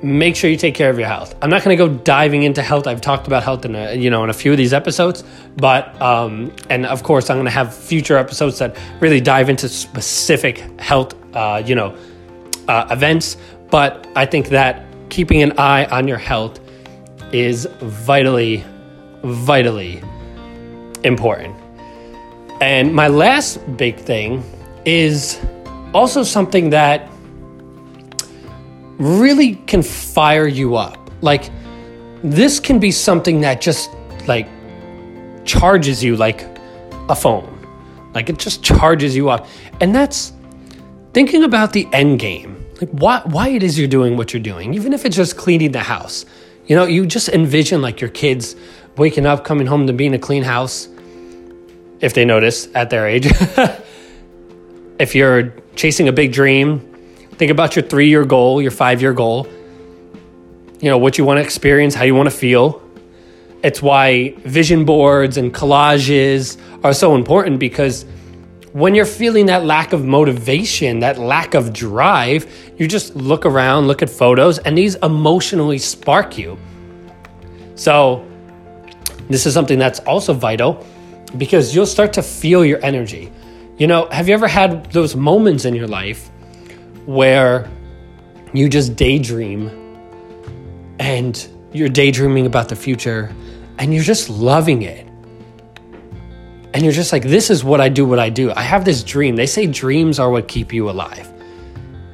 make 0.00 0.36
sure 0.36 0.48
you 0.48 0.56
take 0.56 0.76
care 0.76 0.90
of 0.90 0.98
your 1.00 1.08
health. 1.08 1.34
I'm 1.42 1.50
not 1.50 1.64
going 1.64 1.76
to 1.76 1.88
go 1.88 1.92
diving 1.92 2.44
into 2.44 2.62
health. 2.62 2.86
I've 2.86 3.00
talked 3.00 3.26
about 3.26 3.42
health 3.42 3.64
in 3.64 3.74
a, 3.74 3.94
you 3.94 4.10
know 4.10 4.22
in 4.22 4.30
a 4.30 4.34
few 4.34 4.52
of 4.52 4.58
these 4.58 4.72
episodes, 4.72 5.24
but 5.56 6.00
um, 6.00 6.54
and 6.70 6.86
of 6.86 7.02
course 7.02 7.30
I'm 7.30 7.36
going 7.36 7.46
to 7.46 7.50
have 7.50 7.74
future 7.74 8.16
episodes 8.16 8.58
that 8.60 8.76
really 9.00 9.20
dive 9.20 9.48
into 9.48 9.68
specific 9.68 10.58
health 10.78 11.14
uh, 11.36 11.62
you 11.64 11.74
know 11.74 11.96
uh, 12.68 12.86
events. 12.90 13.36
But 13.70 14.06
I 14.16 14.26
think 14.26 14.48
that 14.48 14.84
keeping 15.10 15.42
an 15.42 15.52
eye 15.58 15.84
on 15.86 16.08
your 16.08 16.18
health 16.18 16.58
is 17.32 17.66
vitally, 17.80 18.64
vitally 19.22 20.02
important. 21.04 21.54
And 22.60 22.94
my 22.94 23.08
last 23.08 23.58
big 23.76 23.96
thing 23.96 24.42
is 24.84 25.38
also 25.92 26.22
something 26.22 26.70
that 26.70 27.08
really 28.98 29.56
can 29.66 29.82
fire 29.82 30.46
you 30.46 30.76
up. 30.76 31.10
Like, 31.20 31.50
this 32.22 32.60
can 32.60 32.78
be 32.78 32.90
something 32.90 33.40
that 33.42 33.60
just 33.60 33.90
like 34.26 34.48
charges 35.44 36.02
you 36.02 36.16
like 36.16 36.46
a 37.08 37.14
phone. 37.14 37.52
Like 38.14 38.30
it 38.30 38.38
just 38.38 38.62
charges 38.62 39.14
you 39.14 39.28
up. 39.28 39.46
And 39.80 39.94
that's 39.94 40.32
thinking 41.16 41.42
about 41.42 41.72
the 41.72 41.88
end 41.94 42.18
game. 42.18 42.62
Like 42.78 42.90
why 42.90 43.22
why 43.24 43.48
it 43.48 43.62
is 43.62 43.78
you're 43.78 43.88
doing 43.88 44.18
what 44.18 44.34
you're 44.34 44.42
doing, 44.42 44.74
even 44.74 44.92
if 44.92 45.06
it's 45.06 45.16
just 45.16 45.38
cleaning 45.38 45.72
the 45.72 45.80
house. 45.80 46.26
You 46.66 46.76
know, 46.76 46.84
you 46.84 47.06
just 47.06 47.30
envision 47.30 47.80
like 47.80 48.02
your 48.02 48.10
kids 48.10 48.54
waking 48.98 49.24
up, 49.24 49.42
coming 49.42 49.66
home 49.66 49.86
to 49.86 49.94
being 49.94 50.12
a 50.12 50.18
clean 50.18 50.42
house, 50.42 50.90
if 52.00 52.12
they 52.12 52.26
notice 52.26 52.68
at 52.74 52.90
their 52.90 53.06
age. 53.08 53.28
if 54.98 55.14
you're 55.14 55.54
chasing 55.74 56.06
a 56.06 56.12
big 56.12 56.34
dream, 56.34 56.80
think 57.38 57.50
about 57.50 57.76
your 57.76 57.86
three 57.86 58.10
year 58.10 58.26
goal, 58.26 58.60
your 58.60 58.70
five 58.70 59.00
year 59.00 59.14
goal, 59.14 59.48
you 60.82 60.90
know, 60.90 60.98
what 60.98 61.16
you 61.16 61.24
want 61.24 61.38
to 61.38 61.42
experience, 61.42 61.94
how 61.94 62.04
you 62.04 62.14
want 62.14 62.28
to 62.28 62.36
feel. 62.36 62.82
It's 63.62 63.80
why 63.80 64.34
vision 64.44 64.84
boards 64.84 65.38
and 65.38 65.54
collages 65.54 66.58
are 66.84 66.92
so 66.92 67.14
important 67.14 67.58
because 67.58 68.04
when 68.76 68.94
you're 68.94 69.06
feeling 69.06 69.46
that 69.46 69.64
lack 69.64 69.94
of 69.94 70.04
motivation, 70.04 70.98
that 70.98 71.16
lack 71.16 71.54
of 71.54 71.72
drive, 71.72 72.44
you 72.76 72.86
just 72.86 73.16
look 73.16 73.46
around, 73.46 73.86
look 73.86 74.02
at 74.02 74.10
photos, 74.10 74.58
and 74.58 74.76
these 74.76 74.96
emotionally 74.96 75.78
spark 75.78 76.36
you. 76.36 76.58
So, 77.74 78.22
this 79.30 79.46
is 79.46 79.54
something 79.54 79.78
that's 79.78 80.00
also 80.00 80.34
vital 80.34 80.84
because 81.38 81.74
you'll 81.74 81.86
start 81.86 82.12
to 82.12 82.22
feel 82.22 82.66
your 82.66 82.78
energy. 82.84 83.32
You 83.78 83.86
know, 83.86 84.10
have 84.10 84.28
you 84.28 84.34
ever 84.34 84.46
had 84.46 84.92
those 84.92 85.16
moments 85.16 85.64
in 85.64 85.74
your 85.74 85.88
life 85.88 86.28
where 87.06 87.70
you 88.52 88.68
just 88.68 88.94
daydream 88.94 89.70
and 90.98 91.48
you're 91.72 91.88
daydreaming 91.88 92.44
about 92.44 92.68
the 92.68 92.76
future 92.76 93.34
and 93.78 93.94
you're 93.94 94.04
just 94.04 94.28
loving 94.28 94.82
it? 94.82 95.05
And 96.76 96.84
you're 96.84 96.92
just 96.92 97.10
like, 97.10 97.22
this 97.22 97.48
is 97.48 97.64
what 97.64 97.80
I 97.80 97.88
do, 97.88 98.04
what 98.04 98.18
I 98.18 98.28
do. 98.28 98.52
I 98.52 98.60
have 98.60 98.84
this 98.84 99.02
dream. 99.02 99.34
They 99.34 99.46
say 99.46 99.66
dreams 99.66 100.18
are 100.18 100.28
what 100.28 100.46
keep 100.46 100.74
you 100.74 100.90
alive. 100.90 101.26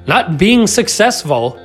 Not 0.06 0.38
being 0.38 0.68
successful, 0.68 1.60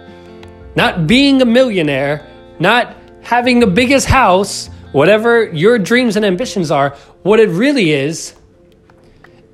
not 0.75 1.05
being 1.05 1.39
a 1.43 1.45
millionaire, 1.45 2.25
not 2.59 2.95
having 3.21 3.59
the 3.59 3.67
biggest 3.67 4.07
house, 4.07 4.71
whatever 4.93 5.43
your 5.43 5.77
dreams 5.77 6.15
and 6.15 6.25
ambitions 6.25 6.71
are, 6.71 6.97
what 7.21 7.39
it 7.39 7.49
really 7.49 7.91
is, 7.91 8.33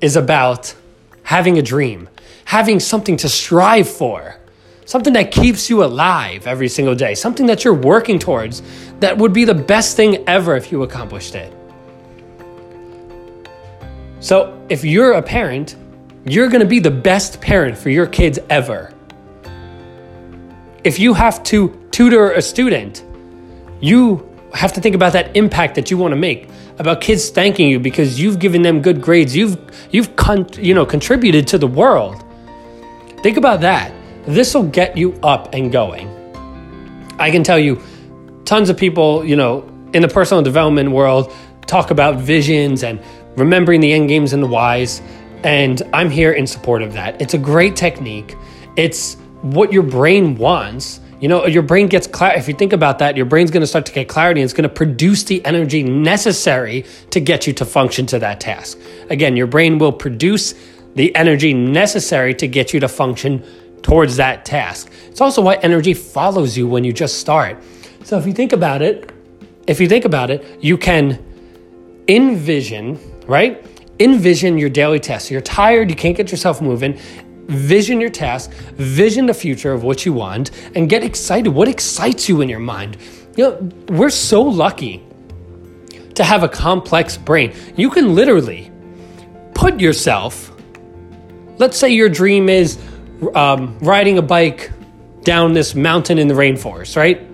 is 0.00 0.16
about 0.16 0.74
having 1.22 1.58
a 1.58 1.62
dream, 1.62 2.08
having 2.46 2.80
something 2.80 3.18
to 3.18 3.28
strive 3.28 3.86
for, 3.86 4.36
something 4.86 5.12
that 5.12 5.32
keeps 5.32 5.68
you 5.68 5.84
alive 5.84 6.46
every 6.46 6.68
single 6.68 6.94
day, 6.94 7.14
something 7.14 7.44
that 7.44 7.62
you're 7.62 7.74
working 7.74 8.18
towards 8.18 8.62
that 9.00 9.18
would 9.18 9.34
be 9.34 9.44
the 9.44 9.52
best 9.52 9.96
thing 9.96 10.26
ever 10.26 10.56
if 10.56 10.72
you 10.72 10.82
accomplished 10.82 11.34
it. 11.34 11.54
So, 14.24 14.58
if 14.70 14.86
you're 14.86 15.12
a 15.12 15.20
parent, 15.20 15.76
you're 16.24 16.48
going 16.48 16.62
to 16.62 16.66
be 16.66 16.78
the 16.78 16.90
best 16.90 17.42
parent 17.42 17.76
for 17.76 17.90
your 17.90 18.06
kids 18.06 18.38
ever. 18.48 18.90
If 20.82 20.98
you 20.98 21.12
have 21.12 21.42
to 21.42 21.68
tutor 21.90 22.32
a 22.32 22.40
student, 22.40 23.04
you 23.82 24.26
have 24.54 24.72
to 24.72 24.80
think 24.80 24.94
about 24.94 25.12
that 25.12 25.36
impact 25.36 25.74
that 25.74 25.90
you 25.90 25.98
want 25.98 26.12
to 26.12 26.16
make 26.16 26.48
about 26.78 27.02
kids 27.02 27.28
thanking 27.28 27.68
you 27.68 27.78
because 27.78 28.18
you've 28.18 28.38
given 28.38 28.62
them 28.62 28.80
good 28.80 29.02
grades 29.02 29.36
you've 29.36 29.58
you've 29.90 30.16
con- 30.16 30.48
you 30.54 30.72
know 30.72 30.86
contributed 30.86 31.46
to 31.48 31.58
the 31.58 31.66
world. 31.66 32.24
Think 33.22 33.36
about 33.36 33.60
that. 33.60 33.92
This 34.24 34.54
will 34.54 34.70
get 34.70 34.96
you 34.96 35.20
up 35.22 35.52
and 35.52 35.70
going. 35.70 36.08
I 37.18 37.30
can 37.30 37.44
tell 37.44 37.58
you 37.58 37.78
tons 38.46 38.70
of 38.70 38.78
people 38.78 39.22
you 39.22 39.36
know 39.36 39.70
in 39.92 40.00
the 40.00 40.08
personal 40.08 40.42
development 40.42 40.92
world 40.92 41.30
talk 41.66 41.90
about 41.90 42.16
visions 42.16 42.82
and 42.82 43.00
remembering 43.36 43.80
the 43.80 43.92
end 43.92 44.08
games 44.08 44.32
and 44.32 44.42
the 44.42 44.46
whys. 44.46 45.00
And 45.42 45.82
I'm 45.92 46.10
here 46.10 46.32
in 46.32 46.46
support 46.46 46.82
of 46.82 46.92
that. 46.94 47.20
It's 47.20 47.34
a 47.34 47.38
great 47.38 47.76
technique. 47.76 48.36
It's 48.76 49.16
what 49.42 49.72
your 49.72 49.82
brain 49.82 50.36
wants. 50.36 51.00
You 51.20 51.28
know, 51.28 51.46
your 51.46 51.62
brain 51.62 51.86
gets 51.86 52.06
clarity. 52.06 52.40
If 52.40 52.48
you 52.48 52.54
think 52.54 52.72
about 52.72 52.98
that, 52.98 53.16
your 53.16 53.26
brain's 53.26 53.50
going 53.50 53.60
to 53.62 53.66
start 53.66 53.86
to 53.86 53.92
get 53.92 54.08
clarity 54.08 54.40
and 54.40 54.44
it's 54.44 54.54
going 54.54 54.68
to 54.68 54.74
produce 54.74 55.24
the 55.24 55.44
energy 55.44 55.82
necessary 55.82 56.84
to 57.10 57.20
get 57.20 57.46
you 57.46 57.52
to 57.54 57.64
function 57.64 58.06
to 58.06 58.18
that 58.18 58.40
task. 58.40 58.78
Again, 59.10 59.36
your 59.36 59.46
brain 59.46 59.78
will 59.78 59.92
produce 59.92 60.54
the 60.94 61.14
energy 61.14 61.52
necessary 61.52 62.34
to 62.34 62.48
get 62.48 62.72
you 62.72 62.80
to 62.80 62.88
function 62.88 63.44
towards 63.82 64.16
that 64.16 64.44
task. 64.44 64.90
It's 65.08 65.20
also 65.20 65.42
why 65.42 65.56
energy 65.56 65.94
follows 65.94 66.56
you 66.56 66.66
when 66.66 66.84
you 66.84 66.92
just 66.92 67.20
start. 67.20 67.62
So 68.04 68.18
if 68.18 68.26
you 68.26 68.32
think 68.32 68.52
about 68.52 68.82
it, 68.82 69.12
if 69.66 69.80
you 69.80 69.88
think 69.88 70.04
about 70.04 70.30
it, 70.30 70.62
you 70.62 70.76
can 70.76 71.24
envision 72.08 72.98
right? 73.26 73.64
Envision 74.00 74.58
your 74.58 74.68
daily 74.68 75.00
tasks. 75.00 75.30
You're 75.30 75.40
tired, 75.40 75.90
you 75.90 75.96
can't 75.96 76.16
get 76.16 76.30
yourself 76.30 76.60
moving. 76.60 76.98
Vision 77.46 78.00
your 78.00 78.10
task, 78.10 78.50
vision 78.52 79.26
the 79.26 79.34
future 79.34 79.72
of 79.72 79.84
what 79.84 80.06
you 80.06 80.12
want, 80.12 80.50
and 80.74 80.88
get 80.88 81.04
excited. 81.04 81.50
What 81.50 81.68
excites 81.68 82.28
you 82.28 82.40
in 82.40 82.48
your 82.48 82.58
mind? 82.58 82.96
You 83.36 83.44
know, 83.44 83.70
we're 83.88 84.10
so 84.10 84.42
lucky 84.42 85.04
to 86.14 86.24
have 86.24 86.42
a 86.42 86.48
complex 86.48 87.16
brain. 87.16 87.52
You 87.76 87.90
can 87.90 88.14
literally 88.14 88.70
put 89.54 89.80
yourself, 89.80 90.52
let's 91.58 91.76
say 91.76 91.90
your 91.90 92.08
dream 92.08 92.48
is 92.48 92.78
um, 93.34 93.78
riding 93.80 94.18
a 94.18 94.22
bike 94.22 94.70
down 95.22 95.52
this 95.52 95.74
mountain 95.74 96.18
in 96.18 96.28
the 96.28 96.34
rainforest, 96.34 96.96
right? 96.96 97.26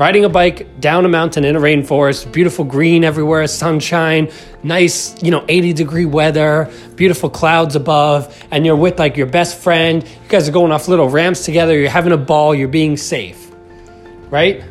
Riding 0.00 0.24
a 0.24 0.30
bike 0.30 0.80
down 0.80 1.04
a 1.04 1.08
mountain 1.10 1.44
in 1.44 1.54
a 1.56 1.60
rainforest, 1.60 2.32
beautiful 2.32 2.64
green 2.64 3.04
everywhere, 3.04 3.46
sunshine, 3.46 4.30
nice, 4.62 5.22
you 5.22 5.30
know, 5.30 5.44
80 5.46 5.74
degree 5.74 6.06
weather, 6.06 6.72
beautiful 6.96 7.28
clouds 7.28 7.76
above, 7.76 8.34
and 8.50 8.64
you're 8.64 8.76
with 8.76 8.98
like 8.98 9.18
your 9.18 9.26
best 9.26 9.58
friend. 9.58 10.02
You 10.02 10.28
guys 10.30 10.48
are 10.48 10.52
going 10.52 10.72
off 10.72 10.88
little 10.88 11.10
ramps 11.10 11.44
together, 11.44 11.78
you're 11.78 11.90
having 11.90 12.12
a 12.12 12.16
ball, 12.16 12.54
you're 12.54 12.66
being 12.66 12.96
safe, 12.96 13.52
right? 14.30 14.64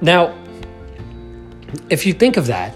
Now, 0.00 0.34
if 1.90 2.06
you 2.06 2.14
think 2.14 2.38
of 2.38 2.46
that, 2.46 2.74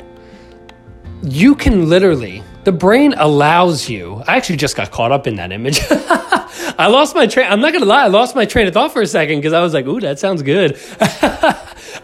you 1.23 1.55
can 1.55 1.89
literally, 1.89 2.43
the 2.65 2.73
brain 2.73 3.15
allows 3.17 3.89
you. 3.89 4.23
I 4.27 4.37
actually 4.37 4.57
just 4.57 4.77
got 4.77 4.91
caught 4.91 5.13
up 5.13 5.27
in 5.27 5.37
that 5.37 5.53
image. 5.53 5.81
I 5.91 6.89
lost 6.89 7.15
my 7.15 7.27
train. 7.27 7.47
I'm 7.51 7.61
not 7.61 7.73
gonna 7.73 7.87
lie, 7.87 8.05
I 8.05 8.09
lost 8.09 8.35
my 8.35 8.45
train 8.45 8.67
of 8.67 8.75
thought 8.75 8.93
for 8.93 9.03
a 9.03 9.07
second 9.07 9.39
because 9.39 9.53
I 9.53 9.61
was 9.61 9.75
like, 9.75 9.87
"Ooh, 9.87 10.01
that 10.01 10.19
sounds 10.19 10.43
good." 10.43 10.79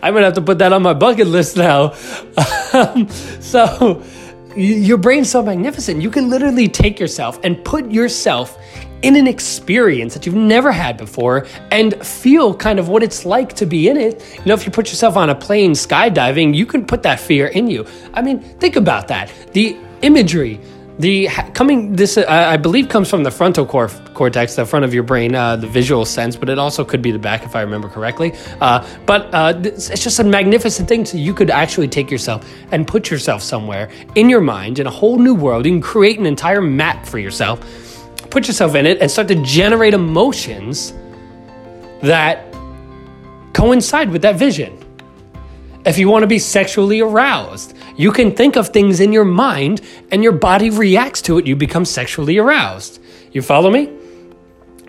I'm 0.02 0.12
gonna 0.14 0.26
have 0.26 0.34
to 0.34 0.42
put 0.42 0.58
that 0.58 0.72
on 0.72 0.82
my 0.82 0.94
bucket 0.94 1.26
list 1.26 1.56
now. 1.56 1.94
Um, 2.72 3.08
so, 3.40 4.02
your 4.54 4.98
brain's 4.98 5.30
so 5.30 5.42
magnificent. 5.42 6.02
You 6.02 6.10
can 6.10 6.30
literally 6.30 6.68
take 6.68 6.98
yourself 6.98 7.38
and 7.42 7.62
put 7.64 7.90
yourself 7.90 8.58
in 9.02 9.14
an 9.14 9.26
experience 9.26 10.14
that 10.14 10.24
you've 10.24 10.34
never 10.34 10.72
had 10.72 10.96
before 10.96 11.46
and 11.70 11.94
feel 12.04 12.54
kind 12.54 12.78
of 12.78 12.88
what 12.88 13.02
it's 13.02 13.24
like 13.26 13.52
to 13.54 13.66
be 13.66 13.88
in 13.88 13.96
it. 13.96 14.24
You 14.38 14.46
know, 14.46 14.54
if 14.54 14.64
you 14.64 14.72
put 14.72 14.88
yourself 14.88 15.16
on 15.16 15.30
a 15.30 15.34
plane 15.34 15.72
skydiving, 15.72 16.54
you 16.54 16.66
can 16.66 16.86
put 16.86 17.02
that 17.02 17.20
fear 17.20 17.48
in 17.48 17.68
you. 17.68 17.86
I 18.14 18.22
mean, 18.22 18.40
think 18.58 18.76
about 18.76 19.08
that. 19.08 19.30
The 19.52 19.76
imagery, 20.02 20.60
the 20.98 21.28
coming 21.52 21.94
this 21.94 22.16
uh, 22.16 22.24
I 22.26 22.56
believe 22.56 22.88
comes 22.88 23.10
from 23.10 23.22
the 23.22 23.30
frontal 23.30 23.66
cor- 23.66 23.90
cortex, 24.14 24.56
the 24.56 24.64
front 24.64 24.84
of 24.84 24.94
your 24.94 25.02
brain, 25.02 25.34
uh, 25.34 25.56
the 25.56 25.66
visual 25.66 26.06
sense, 26.06 26.36
but 26.36 26.48
it 26.48 26.58
also 26.58 26.84
could 26.84 27.02
be 27.02 27.10
the 27.10 27.18
back 27.18 27.44
if 27.44 27.54
I 27.54 27.60
remember 27.60 27.88
correctly. 27.88 28.32
Uh, 28.62 28.86
but 29.04 29.28
uh, 29.34 29.52
it's 29.62 29.88
just 30.02 30.18
a 30.20 30.24
magnificent 30.24 30.88
thing. 30.88 31.04
So 31.04 31.18
you 31.18 31.34
could 31.34 31.50
actually 31.50 31.88
take 31.88 32.10
yourself 32.10 32.50
and 32.72 32.86
put 32.86 33.10
yourself 33.10 33.42
somewhere 33.42 33.90
in 34.14 34.30
your 34.30 34.40
mind 34.40 34.78
in 34.78 34.86
a 34.86 34.90
whole 34.90 35.18
new 35.18 35.34
world. 35.34 35.66
You 35.66 35.72
can 35.72 35.82
create 35.82 36.18
an 36.18 36.24
entire 36.24 36.62
map 36.62 37.04
for 37.04 37.18
yourself, 37.18 37.60
put 38.30 38.46
yourself 38.46 38.74
in 38.74 38.86
it, 38.86 39.02
and 39.02 39.10
start 39.10 39.28
to 39.28 39.42
generate 39.42 39.92
emotions 39.92 40.94
that 42.00 42.42
coincide 43.52 44.10
with 44.10 44.22
that 44.22 44.36
vision. 44.36 44.78
If 45.84 45.98
you 45.98 46.08
want 46.08 46.22
to 46.22 46.26
be 46.26 46.38
sexually 46.38 47.00
aroused, 47.00 47.75
you 47.96 48.12
can 48.12 48.34
think 48.34 48.56
of 48.56 48.68
things 48.68 49.00
in 49.00 49.12
your 49.12 49.24
mind 49.24 49.80
and 50.10 50.22
your 50.22 50.32
body 50.32 50.70
reacts 50.70 51.22
to 51.22 51.38
it. 51.38 51.46
You 51.46 51.56
become 51.56 51.84
sexually 51.84 52.38
aroused. 52.38 53.00
You 53.32 53.42
follow 53.42 53.70
me? 53.70 53.92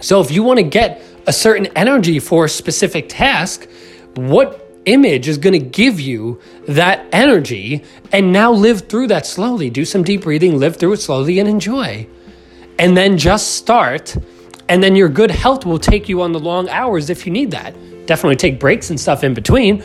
So 0.02 0.22
if 0.22 0.32
you 0.32 0.44
want 0.44 0.58
to 0.58 0.64
get 0.64 1.02
a 1.26 1.34
certain 1.34 1.68
energy 1.68 2.20
for 2.20 2.46
a 2.46 2.50
specific 2.50 3.10
task, 3.10 3.68
what 4.16 4.68
image 4.86 5.28
is 5.28 5.38
going 5.38 5.54
to 5.54 5.66
give 5.66 6.00
you 6.00 6.40
that 6.68 7.06
energy 7.12 7.84
and 8.12 8.32
now 8.32 8.52
live 8.52 8.88
through 8.88 9.08
that 9.08 9.26
slowly. 9.26 9.70
Do 9.70 9.86
some 9.86 10.04
deep 10.04 10.22
breathing, 10.22 10.58
live 10.58 10.78
through 10.78 10.94
it 10.94 10.98
slowly, 10.98 11.40
and 11.40 11.48
enjoy. 11.48 12.08
And 12.80 12.96
then 12.96 13.18
just 13.18 13.56
start. 13.56 14.16
And 14.70 14.82
then 14.82 14.96
your 14.96 15.10
good 15.10 15.32
health 15.32 15.66
will 15.66 15.80
take 15.80 16.10
you 16.10 16.22
on 16.22 16.32
the 16.32 16.40
long 16.40 16.70
hours 16.70 17.10
if 17.10 17.26
you 17.26 17.32
need 17.32 17.52
that. 17.52 17.74
Definitely 18.06 18.38
take 18.38 18.60
breaks 18.60 18.90
and 18.90 19.00
stuff 19.00 19.24
in 19.24 19.34
between. 19.34 19.84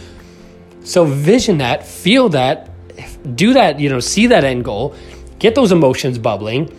So 0.85 1.05
vision 1.05 1.59
that, 1.59 1.87
feel 1.87 2.29
that, 2.31 2.72
do 3.35 3.53
that, 3.55 3.81
you 3.81 3.89
know, 3.89 4.01
see 4.01 4.27
that 4.29 4.45
end 4.45 4.65
goal, 4.65 4.95
get 5.39 5.55
those 5.55 5.73
emotions 5.73 6.19
bubbling, 6.19 6.71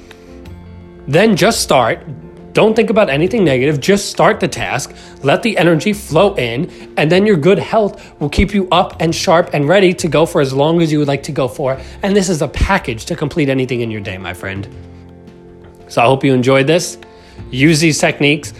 then 1.07 1.35
just 1.35 1.61
start, 1.61 2.05
Don't 2.53 2.75
think 2.75 2.91
about 2.91 3.09
anything 3.09 3.43
negative. 3.43 3.79
Just 3.79 4.11
start 4.11 4.39
the 4.39 4.47
task. 4.47 4.93
Let 5.23 5.41
the 5.41 5.57
energy 5.57 5.91
flow 5.91 6.35
in, 6.35 6.93
and 6.97 7.11
then 7.11 7.25
your 7.25 7.35
good 7.35 7.57
health 7.57 8.19
will 8.19 8.29
keep 8.29 8.53
you 8.53 8.67
up 8.71 8.95
and 8.99 9.13
sharp 9.13 9.49
and 9.53 9.67
ready 9.67 9.91
to 9.95 10.07
go 10.07 10.27
for 10.27 10.39
as 10.39 10.53
long 10.53 10.79
as 10.81 10.91
you 10.91 10.99
would 10.99 11.07
like 11.07 11.23
to 11.23 11.31
go 11.31 11.47
for. 11.47 11.79
And 12.03 12.15
this 12.15 12.29
is 12.29 12.43
a 12.43 12.47
package 12.47 13.05
to 13.05 13.15
complete 13.15 13.49
anything 13.49 13.81
in 13.81 13.89
your 13.89 14.01
day, 14.01 14.19
my 14.19 14.35
friend. 14.35 14.67
So 15.87 16.03
I 16.03 16.05
hope 16.05 16.23
you 16.23 16.33
enjoyed 16.33 16.67
this. 16.67 16.99
Use 17.49 17.79
these 17.79 17.97
techniques 17.97 18.53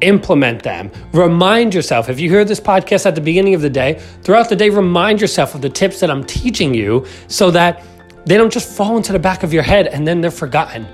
implement 0.00 0.62
them. 0.62 0.90
Remind 1.12 1.74
yourself, 1.74 2.08
if 2.08 2.20
you 2.20 2.28
hear 2.28 2.44
this 2.44 2.60
podcast 2.60 3.06
at 3.06 3.14
the 3.14 3.20
beginning 3.20 3.54
of 3.54 3.60
the 3.60 3.70
day, 3.70 4.00
throughout 4.22 4.48
the 4.48 4.56
day, 4.56 4.70
remind 4.70 5.20
yourself 5.20 5.54
of 5.54 5.62
the 5.62 5.70
tips 5.70 6.00
that 6.00 6.10
I'm 6.10 6.24
teaching 6.24 6.74
you 6.74 7.06
so 7.26 7.50
that 7.50 7.82
they 8.24 8.36
don't 8.36 8.52
just 8.52 8.76
fall 8.76 8.96
into 8.96 9.12
the 9.12 9.18
back 9.18 9.42
of 9.42 9.52
your 9.52 9.62
head 9.62 9.86
and 9.86 10.06
then 10.06 10.20
they're 10.20 10.30
forgotten. 10.30 10.86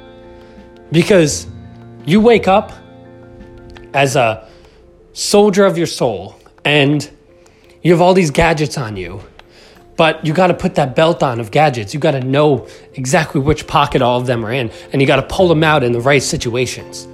Because 0.92 1.46
you 2.06 2.20
wake 2.20 2.48
up 2.48 2.72
as 3.92 4.16
a 4.16 4.48
soldier 5.12 5.64
of 5.64 5.78
your 5.78 5.86
soul 5.86 6.38
and 6.64 7.10
you 7.82 7.92
have 7.92 8.00
all 8.00 8.14
these 8.14 8.30
gadgets 8.30 8.78
on 8.78 8.96
you. 8.96 9.20
But 9.96 10.26
you 10.26 10.32
got 10.32 10.48
to 10.48 10.54
put 10.54 10.74
that 10.74 10.96
belt 10.96 11.22
on 11.22 11.38
of 11.38 11.50
gadgets. 11.50 11.94
You 11.94 12.00
got 12.00 12.12
to 12.12 12.20
know 12.20 12.66
exactly 12.94 13.40
which 13.40 13.66
pocket 13.66 14.02
all 14.02 14.20
of 14.20 14.26
them 14.26 14.44
are 14.44 14.52
in, 14.52 14.72
and 14.92 15.00
you 15.00 15.06
got 15.06 15.16
to 15.16 15.34
pull 15.34 15.46
them 15.46 15.62
out 15.62 15.84
in 15.84 15.92
the 15.92 16.00
right 16.00 16.22
situations. 16.22 17.06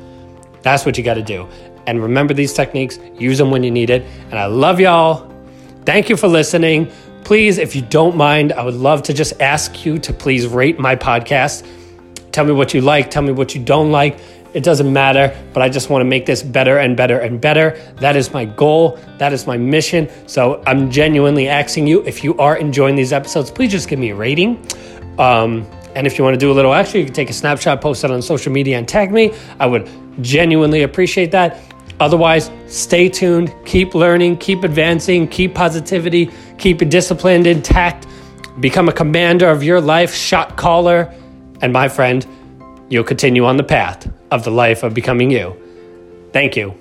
That's 0.63 0.87
what 0.87 0.97
you 0.97 1.05
got 1.05 1.15
to 1.15 1.23
do. 1.23 1.47
And 1.87 2.03
remember 2.03 2.35
these 2.35 2.53
techniques, 2.53 2.99
use 3.19 3.39
them 3.39 3.51
when 3.51 3.63
you 3.63 3.71
need 3.71 3.91
it. 3.91 4.03
And 4.31 4.39
I 4.39 4.47
love 4.47 4.81
y'all. 4.81 5.31
Thank 5.85 6.09
you 6.09 6.17
for 6.17 6.29
listening. 6.29 6.91
Please, 7.25 7.59
if 7.59 7.77
you 7.77 7.83
don't 7.83 8.17
mind, 8.17 8.53
I 8.53 8.65
would 8.65 8.75
love 8.75 9.03
to 9.05 9.13
just 9.13 9.41
ask 9.41 9.85
you 9.85 9.99
to 9.99 10.13
please 10.13 10.47
rate 10.47 10.79
my 10.79 10.97
podcast. 10.97 11.67
Tell 12.33 12.45
me 12.45 12.53
what 12.53 12.75
you 12.75 12.81
like, 12.81 13.11
tell 13.11 13.23
me 13.23 13.33
what 13.33 13.55
you 13.55 13.63
don't 13.63 13.91
like. 13.91 14.19
It 14.53 14.65
doesn't 14.65 14.93
matter, 14.93 15.37
but 15.53 15.63
I 15.63 15.69
just 15.69 15.91
want 15.91 16.01
to 16.01 16.05
make 16.05 16.27
this 16.27 16.43
better 16.43 16.79
and 16.79 16.97
better 16.97 17.21
and 17.21 17.41
better. 17.41 17.79
That 17.97 18.17
is 18.17 18.33
my 18.33 18.45
goal. 18.45 18.99
That 19.19 19.33
is 19.33 19.47
my 19.47 19.57
mission. 19.57 20.09
So 20.27 20.63
I'm 20.67 20.91
genuinely 20.91 21.49
asking 21.49 21.87
you 21.87 22.05
if 22.05 22.25
you 22.25 22.37
are 22.39 22.57
enjoying 22.57 22.97
these 22.97 23.13
episodes, 23.13 23.51
please 23.51 23.71
just 23.71 23.89
give 23.89 24.01
me 24.01 24.11
a 24.11 24.15
rating. 24.15 24.65
Um, 25.19 25.67
and 25.95 26.07
if 26.07 26.19
you 26.19 26.25
want 26.25 26.35
to 26.35 26.39
do 26.39 26.51
a 26.51 26.55
little 26.55 26.73
extra, 26.73 26.99
you 26.99 27.07
can 27.07 27.15
take 27.15 27.31
a 27.31 27.33
snapshot, 27.33 27.81
post 27.81 28.03
it 28.05 28.11
on 28.11 28.23
social 28.23 28.53
media, 28.53 28.77
and 28.79 28.89
tag 28.89 29.13
me. 29.13 29.33
I 29.59 29.67
would 29.67 29.89
genuinely 30.21 30.83
appreciate 30.83 31.31
that. 31.33 31.59
Otherwise, 32.01 32.51
stay 32.67 33.09
tuned, 33.09 33.55
keep 33.67 33.95
learning, 33.95 34.39
keep 34.39 34.65
advancing, 34.65 35.29
keep 35.29 35.55
positivity, 35.55 36.31
keep 36.59 36.81
it 36.81 36.91
disciplined, 36.91 37.47
intact, 37.47 38.07
become 38.59 38.89
a 38.89 38.93
commander 38.93 39.49
of 39.49 39.63
your 39.63 39.81
life, 39.81 40.15
shot 40.15 40.57
caller, 40.57 41.15
and 41.61 41.73
my 41.73 41.89
friend, 41.89 42.27
you'll 42.89 43.05
continue 43.05 43.45
on 43.45 43.57
the 43.59 43.63
path 43.63 44.11
of 44.31 44.45
the 44.45 44.51
life 44.51 44.83
of 44.83 44.95
becoming 44.95 45.31
you. 45.31 45.55
Thank 46.33 46.57
you. 46.57 46.75